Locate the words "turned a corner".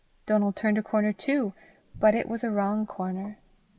0.51-1.13